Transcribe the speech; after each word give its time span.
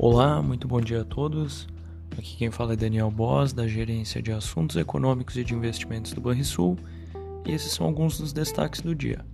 Olá, 0.00 0.40
muito 0.40 0.68
bom 0.68 0.80
dia 0.80 1.00
a 1.00 1.04
todos. 1.04 1.66
Aqui 2.16 2.36
quem 2.36 2.52
fala 2.52 2.74
é 2.74 2.76
Daniel 2.76 3.10
Boss, 3.10 3.52
da 3.52 3.66
Gerência 3.66 4.22
de 4.22 4.30
Assuntos 4.30 4.76
Econômicos 4.76 5.36
e 5.36 5.42
de 5.42 5.54
Investimentos 5.54 6.12
do 6.12 6.20
Banrisul, 6.20 6.78
e 7.44 7.50
esses 7.50 7.72
são 7.72 7.84
alguns 7.84 8.16
dos 8.16 8.32
destaques 8.32 8.80
do 8.80 8.94
dia. 8.94 9.26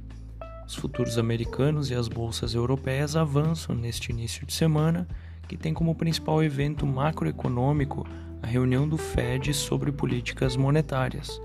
Os 0.66 0.74
futuros 0.74 1.18
americanos 1.18 1.90
e 1.90 1.94
as 1.94 2.08
bolsas 2.08 2.54
europeias 2.54 3.14
avançam 3.14 3.76
neste 3.76 4.10
início 4.10 4.46
de 4.46 4.54
semana, 4.54 5.06
que 5.46 5.58
tem 5.58 5.74
como 5.74 5.94
principal 5.94 6.42
evento 6.42 6.86
macroeconômico 6.86 8.06
a 8.42 8.46
reunião 8.46 8.88
do 8.88 8.96
Fed 8.96 9.52
sobre 9.52 9.92
políticas 9.92 10.56
monetárias. 10.56 11.42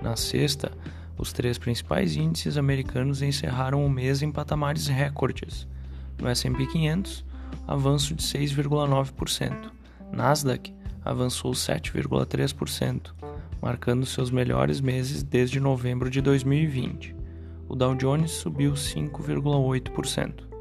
Na 0.00 0.16
sexta, 0.16 0.72
os 1.18 1.30
três 1.30 1.58
principais 1.58 2.16
índices 2.16 2.56
americanos 2.56 3.20
encerraram 3.20 3.84
o 3.84 3.90
mês 3.90 4.22
em 4.22 4.32
patamares 4.32 4.86
recordes. 4.86 5.68
No 6.18 6.26
S&P 6.26 6.66
500, 6.66 7.31
avanço 7.66 8.14
de 8.14 8.22
6,9%. 8.22 9.70
Nasdaq 10.12 10.74
avançou 11.04 11.52
7,3%, 11.52 13.12
marcando 13.60 14.06
seus 14.06 14.30
melhores 14.30 14.80
meses 14.80 15.22
desde 15.22 15.58
novembro 15.58 16.10
de 16.10 16.20
2020. 16.20 17.14
O 17.68 17.74
Dow 17.74 17.94
Jones 17.94 18.30
subiu 18.30 18.72
5,8%. 18.72 20.52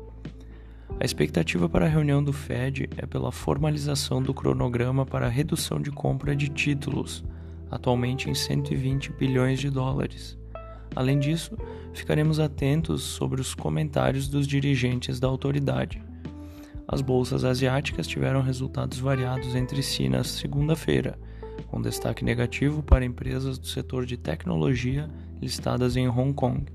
A 1.00 1.04
expectativa 1.04 1.67
para 1.67 1.86
a 1.86 1.90
reunião 1.90 2.23
do 2.23 2.31
Fed 2.31 2.88
é 2.95 3.05
pela 3.05 3.31
formalização 3.31 4.22
do 4.22 4.34
cronograma 4.34 5.05
para 5.05 5.26
a 5.26 5.30
redução 5.30 5.81
de 5.81 5.89
compra 5.92 6.36
de 6.36 6.48
títulos, 6.48 7.23
atualmente 7.72 8.30
em 8.30 8.36
120 8.36 9.12
bilhões 9.14 9.59
de 9.59 9.70
dólares. 9.70 10.38
Além 10.95 11.17
disso, 11.17 11.58
ficaremos 11.94 12.39
atentos 12.39 13.02
sobre 13.02 13.42
os 13.42 13.55
comentários 13.55 14.28
dos 14.28 14.45
dirigentes 14.45 15.20
da 15.20 15.28
autoridade. 15.28 16.02
As 16.92 17.00
bolsas 17.00 17.45
asiáticas 17.45 18.06
tiveram 18.06 18.42
resultados 18.42 19.00
variados 19.00 19.56
entre 19.56 19.81
si 19.81 20.09
na 20.09 20.25
segunda-feira, 20.25 21.17
com 21.67 21.81
destaque 21.81 22.22
negativo 22.22 22.84
para 22.84 23.06
empresas 23.06 23.58
do 23.58 23.66
setor 23.66 24.06
de 24.06 24.17
tecnologia 24.17 25.09
listadas 25.42 25.95
em 25.95 26.09
Hong 26.09 26.34
Kong. 26.34 26.66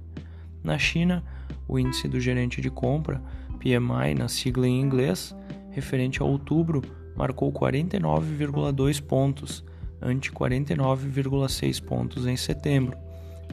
Na 0.65 0.79
China, 0.79 1.23
o 1.69 1.79
índice 1.79 2.09
do 2.09 2.19
gerente 2.19 2.63
de 2.63 2.71
compra, 2.71 3.23
PMI 3.59 4.15
na 4.17 4.27
sigla 4.27 4.67
em 4.67 4.81
inglês, 4.81 5.37
referente 5.71 6.23
a 6.23 6.25
outubro, 6.25 6.81
marcou 7.15 7.53
49,2 7.53 9.03
pontos, 9.03 9.63
ante 10.01 10.33
49,6 10.33 11.85
pontos 11.85 12.27
em 12.27 12.39
setembro, 12.39 12.97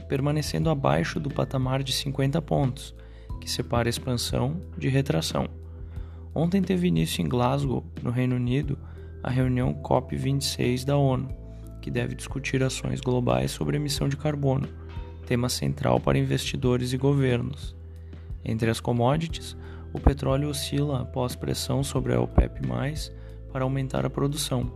permanecendo 0.08 0.70
abaixo 0.70 1.20
do 1.20 1.30
patamar 1.30 1.84
de 1.84 1.92
50 1.92 2.42
pontos, 2.42 2.96
que 3.42 3.52
separa 3.52 3.90
expansão 3.90 4.62
de 4.78 4.88
retração. 4.88 5.63
Ontem 6.36 6.62
teve 6.62 6.88
início 6.88 7.22
em 7.22 7.30
Glasgow, 7.30 7.84
no 8.02 8.10
Reino 8.10 8.36
Unido, 8.36 8.78
a 9.22 9.30
reunião 9.30 9.74
COP26 9.74 10.84
da 10.84 10.98
ONU, 10.98 11.30
que 11.82 11.92
deve 11.92 12.16
discutir 12.16 12.64
ações 12.64 13.00
globais 13.00 13.52
sobre 13.52 13.78
emissão 13.78 14.10
de 14.10 14.18
carbono, 14.18 14.68
tema 15.28 15.48
central 15.48 16.00
para 16.00 16.18
investidores 16.18 16.92
e 16.92 16.98
governos. 16.98 17.76
Entre 18.44 18.70
as 18.70 18.80
commodities, 18.80 19.56
o 19.94 20.00
petróleo 20.00 20.50
oscila 20.50 21.02
após 21.02 21.36
pressão 21.36 21.84
sobre 21.84 22.14
a 22.14 22.20
OPEP+, 22.20 22.62
para 23.52 23.64
aumentar 23.64 24.06
a 24.06 24.10
produção. 24.10 24.72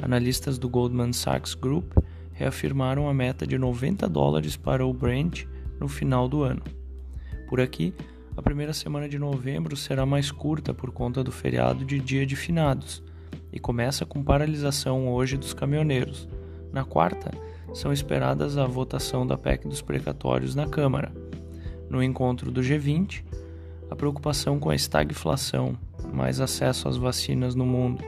Analistas 0.00 0.56
do 0.58 0.68
Goldman 0.68 1.12
Sachs 1.12 1.54
Group 1.54 1.92
reafirmaram 2.32 3.08
a 3.08 3.14
meta 3.14 3.46
de 3.46 3.58
90 3.58 4.08
dólares 4.08 4.56
para 4.56 4.86
o 4.86 4.92
Brent 4.92 5.44
no 5.80 5.88
final 5.88 6.28
do 6.28 6.42
ano. 6.42 6.62
Por 7.48 7.60
aqui, 7.60 7.92
a 8.34 8.40
primeira 8.40 8.72
semana 8.72 9.08
de 9.08 9.18
novembro 9.18 9.76
será 9.76 10.06
mais 10.06 10.30
curta 10.30 10.72
por 10.72 10.90
conta 10.90 11.22
do 11.22 11.30
feriado 11.30 11.84
de 11.84 11.98
Dia 11.98 12.24
de 12.24 12.34
Finados 12.34 13.02
e 13.52 13.60
começa 13.60 14.06
com 14.06 14.24
paralisação 14.24 15.08
hoje 15.08 15.36
dos 15.36 15.52
caminhoneiros. 15.52 16.26
Na 16.72 16.82
quarta, 16.82 17.30
são 17.74 17.92
esperadas 17.92 18.56
a 18.56 18.66
votação 18.66 19.26
da 19.26 19.36
PEC 19.36 19.68
dos 19.68 19.82
precatórios 19.82 20.54
na 20.54 20.66
Câmara. 20.66 21.12
No 21.90 22.02
encontro 22.02 22.50
do 22.50 22.62
G20, 22.62 23.22
a 23.90 23.94
preocupação 23.94 24.58
com 24.58 24.70
a 24.70 24.74
estagflação, 24.74 25.76
mais 26.10 26.40
acesso 26.40 26.88
às 26.88 26.96
vacinas 26.96 27.54
no 27.54 27.66
mundo 27.66 28.02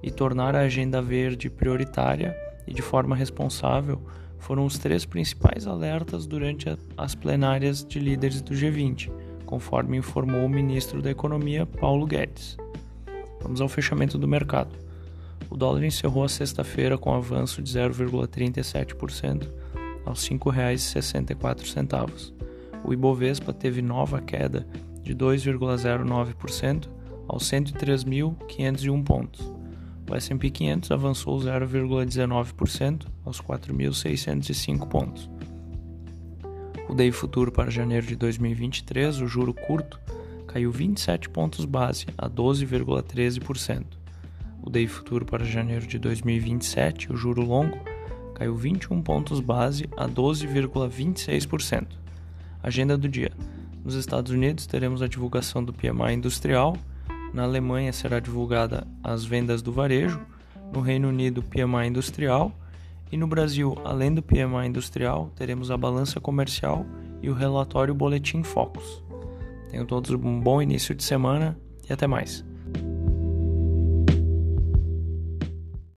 e 0.00 0.10
tornar 0.10 0.54
a 0.54 0.60
agenda 0.60 1.02
verde 1.02 1.50
prioritária 1.50 2.36
e 2.64 2.72
de 2.72 2.82
forma 2.82 3.16
responsável 3.16 4.00
foram 4.38 4.64
os 4.64 4.78
três 4.78 5.04
principais 5.04 5.66
alertas 5.66 6.26
durante 6.26 6.68
as 6.96 7.14
plenárias 7.16 7.84
de 7.84 7.98
líderes 7.98 8.40
do 8.40 8.54
G20 8.54 9.23
conforme 9.54 9.96
informou 9.98 10.44
o 10.44 10.48
ministro 10.48 11.00
da 11.00 11.12
Economia, 11.12 11.64
Paulo 11.64 12.04
Guedes. 12.06 12.56
Vamos 13.40 13.60
ao 13.60 13.68
fechamento 13.68 14.18
do 14.18 14.26
mercado. 14.26 14.76
O 15.48 15.56
dólar 15.56 15.84
encerrou 15.84 16.24
a 16.24 16.28
sexta-feira 16.28 16.98
com 16.98 17.14
avanço 17.14 17.62
de 17.62 17.70
0,37% 17.72 19.48
aos 20.04 20.26
R$ 20.26 20.36
5,64. 20.36 22.32
O 22.82 22.92
Ibovespa 22.92 23.52
teve 23.52 23.80
nova 23.80 24.20
queda 24.20 24.66
de 25.04 25.14
2,09% 25.14 26.88
aos 27.28 27.44
103.501 27.44 29.04
pontos. 29.04 29.54
O 30.10 30.16
S&P 30.16 30.50
500 30.50 30.90
avançou 30.90 31.38
0,19% 31.38 33.06
aos 33.24 33.40
4.605 33.40 34.88
pontos. 34.88 35.30
O 36.88 36.94
DI 36.94 37.10
futuro 37.12 37.50
para 37.50 37.70
janeiro 37.70 38.06
de 38.06 38.14
2023, 38.14 39.22
o 39.22 39.26
juro 39.26 39.54
curto, 39.54 39.98
caiu 40.46 40.70
27 40.70 41.30
pontos 41.30 41.64
base 41.64 42.06
a 42.16 42.28
12,13%. 42.28 43.84
O 44.62 44.70
DI 44.70 44.86
futuro 44.86 45.24
para 45.24 45.44
janeiro 45.44 45.86
de 45.86 45.98
2027, 45.98 47.10
o 47.10 47.16
juro 47.16 47.42
longo, 47.42 47.78
caiu 48.34 48.54
21 48.54 49.00
pontos 49.02 49.40
base 49.40 49.88
a 49.96 50.06
12,26%. 50.06 51.86
Agenda 52.62 52.98
do 52.98 53.08
dia. 53.08 53.32
Nos 53.82 53.94
Estados 53.94 54.30
Unidos 54.30 54.66
teremos 54.66 55.00
a 55.00 55.08
divulgação 55.08 55.64
do 55.64 55.72
PMI 55.72 56.12
industrial, 56.12 56.76
na 57.32 57.44
Alemanha 57.44 57.92
será 57.92 58.20
divulgada 58.20 58.86
as 59.02 59.24
vendas 59.24 59.62
do 59.62 59.72
varejo, 59.72 60.20
no 60.72 60.80
Reino 60.80 61.08
Unido 61.08 61.42
PMI 61.42 61.88
industrial 61.88 62.52
e 63.14 63.16
no 63.16 63.28
Brasil, 63.28 63.78
além 63.84 64.12
do 64.12 64.20
PMI 64.20 64.66
industrial, 64.66 65.30
teremos 65.36 65.70
a 65.70 65.76
balança 65.76 66.20
comercial 66.20 66.84
e 67.22 67.30
o 67.30 67.32
relatório 67.32 67.94
Boletim 67.94 68.42
Focus. 68.42 69.04
Tenham 69.70 69.86
todos 69.86 70.10
um 70.10 70.40
bom 70.40 70.60
início 70.60 70.96
de 70.96 71.04
semana 71.04 71.56
e 71.88 71.92
até 71.92 72.08
mais. 72.08 72.44